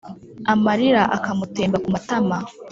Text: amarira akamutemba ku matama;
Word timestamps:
amarira 0.53 1.03
akamutemba 1.17 1.77
ku 1.83 1.89
matama; 1.95 2.37